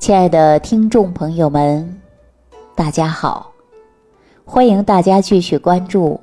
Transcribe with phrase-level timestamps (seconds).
[0.00, 2.00] 亲爱的听众朋友们，
[2.74, 3.52] 大家好！
[4.46, 6.18] 欢迎大家继续关注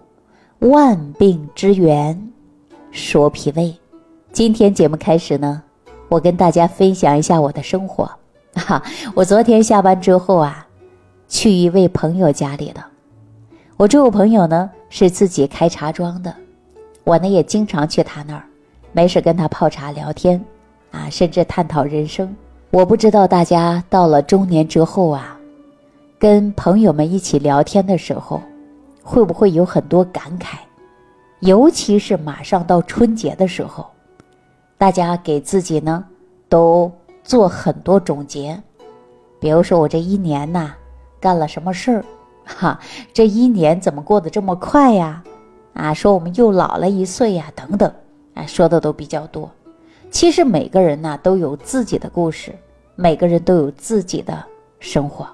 [0.67, 2.19] 《万病之源
[2.89, 3.65] 说脾胃》。
[4.31, 5.61] 今天节目开始呢，
[6.09, 8.09] 我跟大家分享一下我的生活。
[8.57, 8.81] 哈，
[9.13, 10.65] 我昨天下班之后啊，
[11.27, 12.83] 去一位朋友家里了。
[13.77, 16.35] 我这位朋友呢是自己开茶庄的，
[17.03, 18.43] 我呢也经常去他那儿，
[18.91, 20.43] 没事跟他泡茶聊天，
[20.89, 22.35] 啊，甚至探讨人生。
[22.69, 25.39] 我不知道大家到了中年之后啊，
[26.19, 28.41] 跟朋友们一起聊天的时候，
[29.01, 30.57] 会不会有很多感慨？
[31.39, 33.85] 尤其是马上到春节的时候，
[34.77, 36.03] 大家给自己呢
[36.49, 36.91] 都
[37.23, 38.61] 做很多总结，
[39.39, 40.73] 比如说我这一年呐
[41.21, 42.05] 干了什么事儿，
[42.43, 42.77] 哈，
[43.13, 45.23] 这一年怎么过得这么快呀？
[45.73, 47.89] 啊，说我们又老了一岁呀，等等，
[48.33, 49.49] 啊，说的都比较多。
[50.09, 52.53] 其实每个人呢都有自己的故事，
[52.95, 54.43] 每个人都有自己的
[54.79, 55.27] 生活。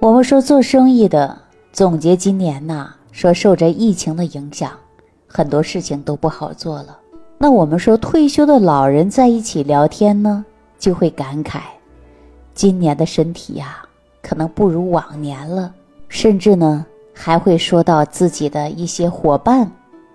[0.00, 1.36] 我们说做生意的
[1.72, 4.70] 总结今年呢，说受着疫情的影响，
[5.26, 6.98] 很多事情都不好做了。
[7.36, 10.44] 那我们说退休的老人在一起聊天呢，
[10.78, 11.60] 就会感慨，
[12.54, 13.82] 今年的身体呀，
[14.22, 15.72] 可能不如往年了，
[16.08, 19.70] 甚至呢还会说到自己的一些伙伴，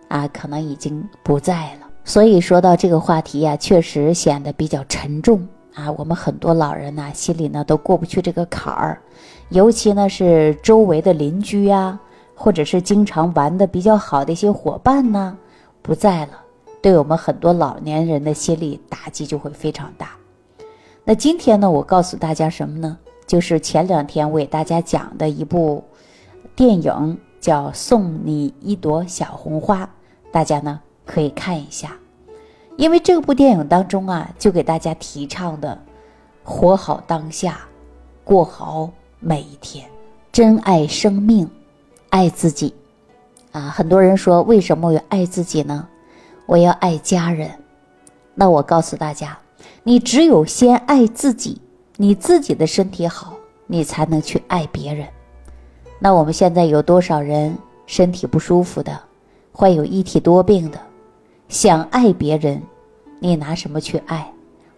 [0.07, 1.82] 啊，可能已经不在了。
[2.05, 5.91] 所以说到这个话题呀，确实显得比较沉重啊。
[5.93, 9.01] 我们很多老人呢，心里呢都过不去这个坎儿，
[9.49, 11.97] 尤其呢是周围的邻居呀，
[12.35, 15.37] 或者是经常玩的比较好的一些伙伴呢，
[15.81, 16.33] 不在了，
[16.81, 20.09] 对我们很多老年人的心理打击就会非常大。
[21.05, 22.97] 那今天呢，我告诉大家什么呢？
[23.25, 25.81] 就是前两天我给大家讲的一部
[26.53, 29.85] 电影，叫《送你一朵小红花》，
[30.31, 30.81] 大家呢。
[31.05, 31.97] 可以看一下，
[32.77, 35.77] 因为这部电影当中啊，就给大家提倡的，
[36.43, 37.59] 活好当下，
[38.23, 39.85] 过好每一天，
[40.31, 41.49] 珍爱生命，
[42.09, 42.73] 爱自己。
[43.51, 45.87] 啊，很多人说为什么要爱自己呢？
[46.45, 47.51] 我要爱家人。
[48.33, 49.37] 那我告诉大家，
[49.83, 51.61] 你只有先爱自己，
[51.97, 53.35] 你自己的身体好，
[53.67, 55.07] 你才能去爱别人。
[55.99, 58.99] 那我们现在有多少人身体不舒服的，
[59.51, 60.79] 患有一体多病的？
[61.53, 62.59] 想爱别人，
[63.19, 64.27] 你拿什么去爱？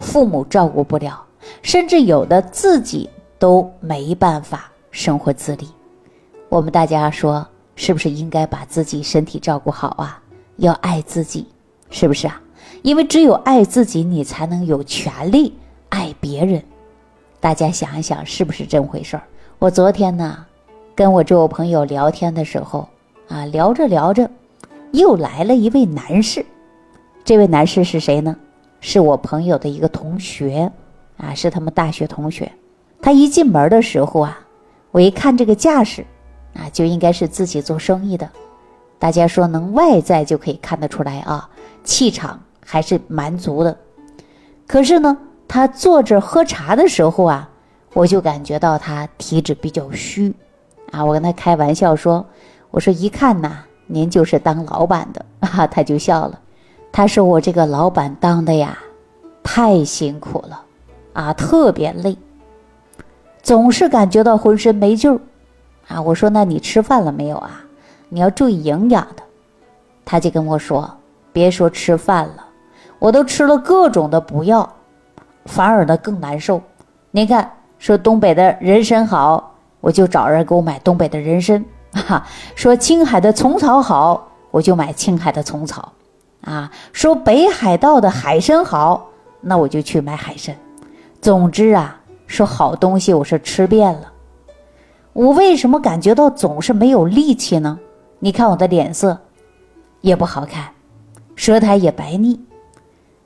[0.01, 1.23] 父母照顾不了，
[1.61, 3.09] 甚至有的自己
[3.39, 5.69] 都没办法生活自理。
[6.49, 7.47] 我们大家说，
[7.77, 10.21] 是不是应该把自己身体照顾好啊？
[10.57, 11.47] 要爱自己，
[11.89, 12.41] 是不是啊？
[12.81, 15.53] 因为只有爱自己，你才能有权利
[15.87, 16.61] 爱别人。
[17.39, 19.23] 大家想一想，是不是这么回事儿？
[19.59, 20.45] 我昨天呢，
[20.93, 22.85] 跟我这位朋友聊天的时候
[23.29, 24.29] 啊，聊着聊着，
[24.91, 26.45] 又来了一位男士。
[27.25, 28.35] 这位男士是谁呢？
[28.81, 30.71] 是我朋友的一个同学，
[31.17, 32.51] 啊，是他们大学同学。
[33.01, 34.39] 他一进门的时候啊，
[34.91, 36.05] 我一看这个架势，
[36.53, 38.29] 啊，就应该是自己做生意的。
[38.99, 41.49] 大家说能外在就可以看得出来啊，
[41.83, 43.75] 气场还是蛮足的。
[44.67, 47.49] 可是呢，他坐着喝茶的时候啊，
[47.93, 50.31] 我就感觉到他体质比较虚，
[50.91, 52.23] 啊，我跟他开玩笑说，
[52.69, 56.39] 我说一看呐，您就是当老板的，啊，他就笑了。
[56.95, 58.77] 他说：“我这个老板当的呀，
[59.43, 60.61] 太辛苦了，
[61.11, 62.17] 啊，特别累，
[63.43, 65.19] 总是感觉到浑身没劲儿，
[65.89, 67.61] 啊。”我说：“那你吃饭了没有啊？
[68.07, 69.21] 你要注意营养的。”
[70.05, 70.89] 他就跟我说
[71.33, 72.45] ：“别说吃饭了，
[72.97, 74.73] 我都吃了各种的补药，
[75.47, 76.61] 反而呢更难受。
[77.11, 82.25] 您看，说东北的人参好，我就找人给我买东北的人参；哈，
[82.55, 85.91] 说青海的虫草好，我就买青海的虫草。”
[86.45, 89.09] 啊，说北海道的海参好，
[89.41, 90.55] 那我就去买海参。
[91.19, 94.11] 总之啊，说好东西我是吃遍了。
[95.11, 97.79] 我为什么感觉到总是没有力气呢？
[98.19, 99.17] 你看我的脸色
[100.01, 100.69] 也不好看，
[101.35, 102.39] 舌苔也白腻。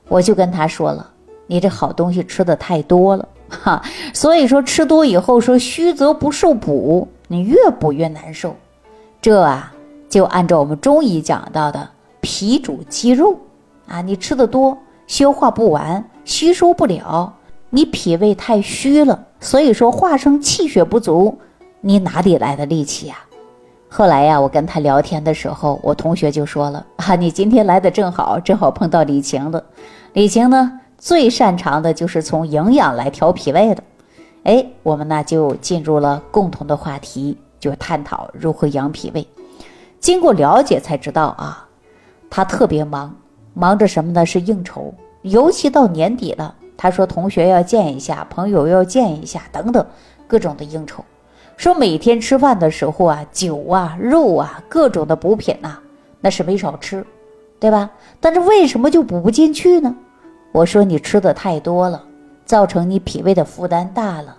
[0.07, 1.11] 我就跟他说了，
[1.45, 3.83] 你这好东西吃的太多了哈，
[4.13, 8.55] 所以说吃多以后说虚则不受补，你越补越难受。
[9.21, 9.73] 这啊，
[10.07, 11.89] 就按照我们中医讲到的。
[12.21, 13.37] 脾主肌肉，
[13.87, 14.77] 啊，你吃的多，
[15.07, 17.33] 消化不完，吸收不了，
[17.69, 21.37] 你脾胃太虚了，所以说化生气血不足，
[21.81, 23.15] 你哪里来的力气呀？
[23.87, 29.63] 后来呀，我跟他聊天的时候，我同学就说了 啊，你今天来的正好，正好碰到李晴了，
[30.13, 33.83] 李晴呢最擅长的就是从营养来调脾胃的，
[34.43, 39.25] 哎，我们呢就进入了共同的话题，就探讨如何养脾胃。
[39.99, 41.68] 经过了解才知道啊。
[42.29, 43.15] 他特别忙，
[43.53, 44.25] 忙着什么呢？
[44.25, 44.93] 是应酬，
[45.23, 49.85] 尤其到年底了，他说同学要见一下，朋友要见一下，等等
[50.27, 51.03] 各种的应酬。
[51.57, 55.77] 说每天吃饭的时候啊，酒啊、肉啊、各种的补品呐，
[56.21, 57.05] 那是没少吃，
[57.59, 57.89] 对吧？
[58.21, 59.93] 但是为什么就补不进去呢？
[60.51, 62.01] 我说你吃的太多了，
[62.45, 64.37] 造成你脾胃的负担大了，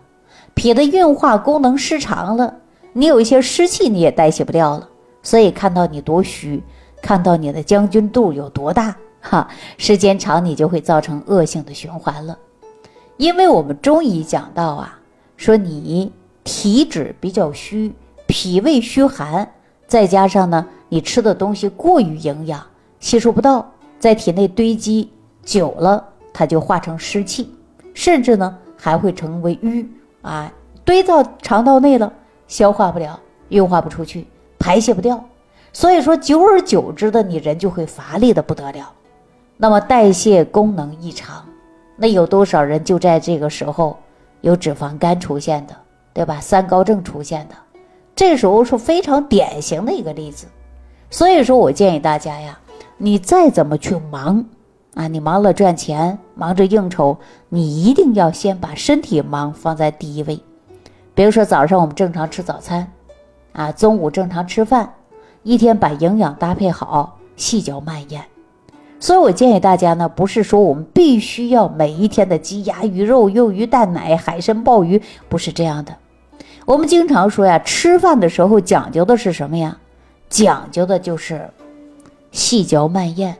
[0.55, 2.55] 脾的运化功能失常了，
[2.95, 4.89] 你有一些湿气你也代谢不掉了，
[5.23, 6.63] 所以看到你多虚，
[7.03, 9.49] 看到你的将军肚有多大，哈，
[9.79, 12.39] 时间长你就会造成恶性的循环了。
[13.17, 14.99] 因为我们中医讲到啊，
[15.37, 16.13] 说你。
[16.43, 17.93] 体质比较虚，
[18.27, 19.49] 脾胃虚寒，
[19.87, 22.67] 再加上呢，你吃的东西过于营养，
[22.99, 23.71] 吸收不到，
[24.01, 25.11] 在体内堆积
[25.45, 26.03] 久了，
[26.33, 27.55] 它就化成湿气，
[27.93, 29.87] 甚至呢还会成为瘀
[30.23, 30.51] 啊，
[30.83, 32.11] 堆到肠道内了，
[32.49, 33.21] 消化不了，
[33.51, 34.27] 运化不出去，
[34.59, 35.23] 排泄不掉，
[35.73, 38.93] 所以说久而久之的，你人就会乏力的不得了，
[39.57, 41.45] 那么代谢功能异常，
[41.97, 43.97] 那有多少人就在这个时候
[44.41, 45.75] 有脂肪肝出现的？
[46.13, 46.41] 对吧？
[46.41, 47.55] 三高症出现的，
[48.17, 50.47] 这时候是非常典型的一个例子。
[51.09, 52.59] 所以说我建议大家呀，
[52.97, 54.45] 你再怎么去忙
[54.95, 57.17] 啊，你忙了赚钱，忙着应酬，
[57.49, 60.43] 你一定要先把身体忙放在第一位。
[61.15, 62.91] 比如说早上我们正常吃早餐，
[63.53, 64.93] 啊，中午正常吃饭，
[65.43, 68.25] 一天把营养搭配好，细嚼慢咽。
[68.99, 75.97] 所以我建议大家呢，不是说我们必须要每一天的鸡鸭鱼肉、肉鱼蛋奶、海参鲍鱼，不是这样的。
[76.67, 79.79] 我们经常说呀，吃饭的时候讲究的是什么呀？
[80.29, 81.51] 讲究的就是
[82.31, 83.35] 细嚼慢咽、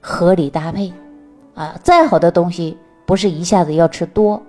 [0.00, 0.92] 合理搭配。
[1.54, 2.76] 啊，再好的东西
[3.06, 4.42] 不是一下子要吃多，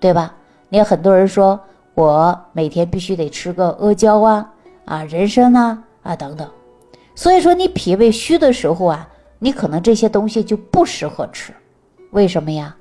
[0.00, 0.34] 对吧？
[0.68, 1.58] 你看很多人说
[1.94, 4.50] 我每天必须得吃个阿胶啊、
[4.84, 6.48] 啊人参啊、啊等等。
[7.14, 9.08] 所以说你脾胃虚的时候啊。
[9.40, 11.52] 你可能这些东西就不适合吃，
[12.10, 12.74] 为什么呀？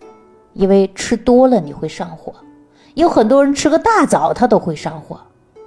[0.54, 2.34] 因为吃多了你会上火。
[2.96, 5.20] 有很多人吃个大枣他都会上火，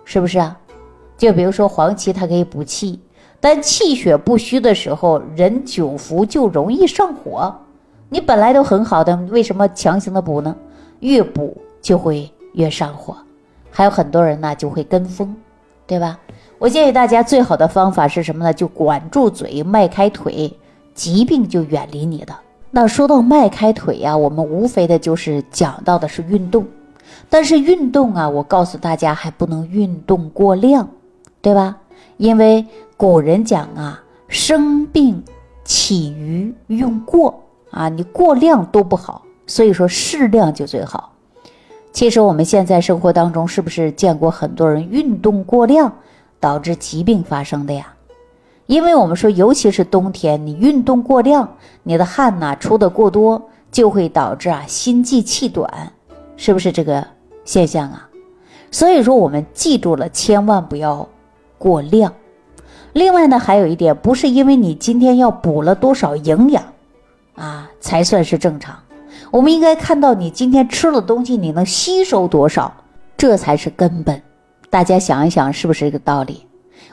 [0.04, 0.58] 是不是啊？
[1.16, 2.98] 就比如说黄芪，它可以补气，
[3.38, 7.56] 但气血不虚的时候，人久服就容易上火。
[8.08, 10.56] 你本来都很好的，为什么强行的补呢？
[10.98, 13.16] 越补就会越上火。
[13.70, 15.36] 还有很多人呢就会跟风，
[15.86, 16.18] 对吧？
[16.60, 18.52] 我建议大家最好的方法是什么呢？
[18.52, 20.54] 就管住嘴，迈开腿。
[20.92, 22.34] 疾病就远离你的。
[22.70, 26.66] 那说到迈开腿呀，我们无非的就是讲到的是运动，
[27.30, 30.86] 但是运动啊，我告诉大家还不能运动过量，
[31.40, 31.78] 对吧？
[32.18, 32.66] 因为
[32.98, 35.22] 古人讲啊，生病
[35.64, 41.14] 起于用过啊，你过量都不好，所以说适量就最好。
[41.92, 45.90] 其实我们现在生活当中是不是见过很多人运动过量
[46.40, 47.94] 导致疾病发生的呀？
[48.66, 55.92] 因为我们说，尤其是冬天，你运动过量，你的汗呐出的过多，就会导致啊心悸气短，
[56.36, 57.06] 是不是这个
[57.44, 58.08] 现象啊？
[58.70, 61.08] 所以说，我们记住了，千万不要
[61.58, 62.12] 过量。
[62.92, 66.62] 另外呢，还有一点，不是因为你今天要补了多少营养
[67.34, 68.76] 啊才算是正常，
[69.32, 72.72] 我们应该看到你今天吃了东西你能吸收多少，
[73.16, 74.22] 这才是根本。
[74.70, 76.46] 大家想一想，是不是这个道理？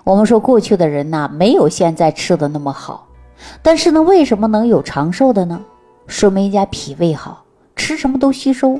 [0.03, 3.07] 我们说过去的人呐，没有现在吃的那么好，
[3.61, 5.61] 但是呢，为什么能有长寿的呢？
[6.07, 7.43] 说明人家脾胃好，
[7.75, 8.79] 吃什么都吸收。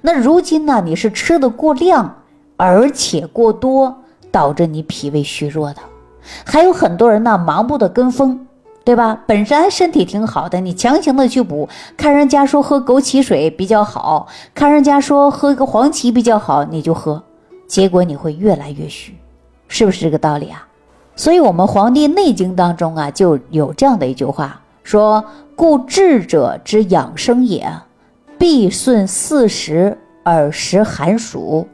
[0.00, 2.14] 那如今呢，你是吃的过量，
[2.56, 3.92] 而且过多，
[4.30, 5.80] 导致你脾胃虚弱的。
[6.44, 8.46] 还有很多人呢，盲目的跟风，
[8.84, 9.20] 对吧？
[9.26, 17.22] 本身身体挺好的，你强行的去补，看人家说喝枸杞水比较好，看人家说喝一个黄芪比较好，你就喝，
[17.66, 19.14] 结果你会越来越虚。
[19.68, 20.66] 是不是这个道理啊？
[21.16, 25.24] 所以，我们《黄帝内经》当中啊，就有这样的一句话说
[25.56, 27.68] ：“故智者之养生也，
[28.38, 31.66] 必顺四时而食寒暑，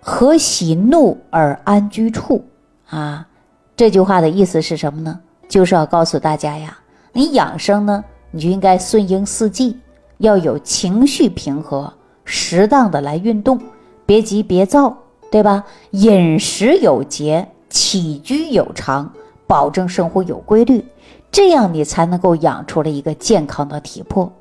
[0.00, 2.44] 和喜怒而安居处。”
[2.88, 3.26] 啊，
[3.74, 5.18] 这句话的意思是什么呢？
[5.48, 6.78] 就是要告诉大家呀，
[7.12, 9.78] 你养生呢，你就应该顺应四季，
[10.18, 11.92] 要有情绪平和，
[12.24, 13.58] 适当的来运动，
[14.04, 14.96] 别急别躁。
[15.30, 15.64] 对吧？
[15.90, 19.12] 饮食有节，起居有常，
[19.46, 20.84] 保证生活有规律，
[21.30, 24.32] 这样你才能够养出了一个健康的体魄。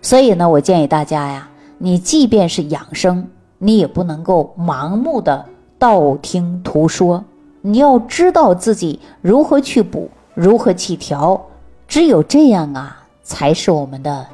[0.00, 3.26] 所以呢，我建议大家呀，你即便是养生，
[3.58, 5.44] 你也不能够盲目的
[5.78, 7.24] 道听途说，
[7.60, 11.40] 你要知道自己如何去补，如何去调，
[11.88, 14.26] 只有这样啊，才是我们的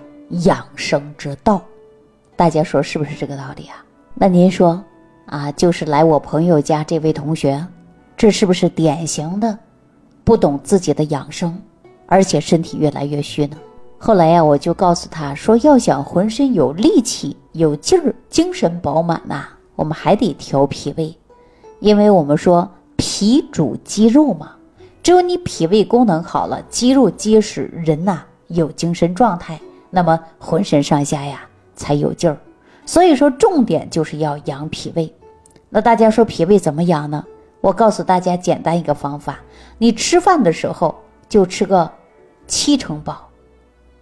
[0.45, 1.61] 养生之道。
[2.37, 3.83] 大家说是不是这个道理啊？
[4.15, 4.83] 那您说？
[5.27, 7.65] 啊，就是来我朋友家这位同学，
[8.17, 9.59] 这是不是典型的
[10.25, 11.61] 不懂自己的养生，
[12.07, 13.57] 而且身体越来越虚呢？
[13.99, 21.17] 后来呀，我就告诉他说，要想浑身有力气、有劲儿、精神饱满呐，我们还得调脾胃，
[21.81, 24.53] 因为我们说脾主肌肉嘛，
[25.03, 29.59] 只有你脾胃功能好了，肌肉结实，人呐有精神状态，
[29.91, 31.41] 那么浑身上下呀
[31.75, 32.39] 才有劲儿。
[32.87, 35.13] 所以说，重点就是要养脾胃。
[35.69, 37.23] 那大家说脾胃怎么养呢？
[37.61, 39.41] 我告诉大家简单一个方法：
[39.77, 40.95] 你吃饭的时候
[41.29, 41.91] 就吃个
[42.47, 43.29] 七成饱，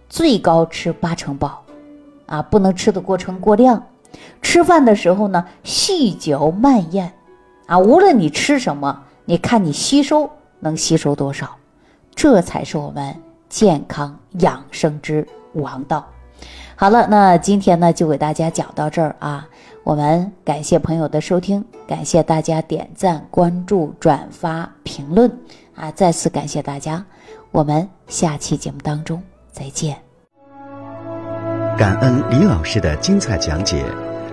[0.07, 1.63] 最高吃八成饱，
[2.27, 3.83] 啊，不能吃的过撑过量。
[4.41, 7.11] 吃饭的时候呢，细嚼慢咽，
[7.65, 11.57] 啊，无论你吃什么，你看你吸收能吸收多少，
[12.13, 13.15] 这才是我们
[13.49, 16.05] 健康养生之王道。
[16.77, 19.47] 好了，那今天呢就给大家讲到这儿啊。
[19.83, 25.31] 我们感谢朋友的收听，感谢大家点赞、关注、转发、评论
[25.75, 25.91] 啊！
[25.91, 27.05] 再次感谢大家，
[27.51, 29.95] 我们下期节目当中再见。
[31.77, 33.85] 感恩李老师的精彩讲解。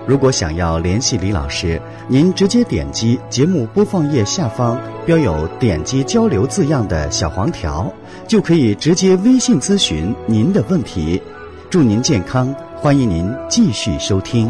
[0.05, 7.89] 如果想要联系李老师，您直接点击节目播放页下方标有“点击交流”字样的小黄条，
[8.27, 11.21] 就可以直接微信咨询您的问题。
[11.73, 14.47] 祝您健康，欢迎您继续收听。